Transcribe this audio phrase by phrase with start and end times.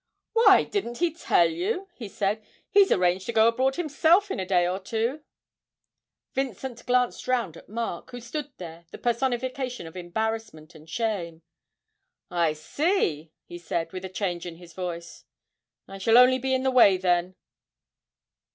[0.33, 4.47] 'Why, didn't he tell you?' he said; 'he's arranged to go abroad himself in a
[4.47, 5.21] day or two.'
[6.33, 11.43] Vincent glanced round at Mark, who stood there the personification of embarrassment and shame.
[12.31, 15.23] 'I see,' he said, with a change in his voice,
[15.87, 17.35] 'I shall only be in the way here, then.'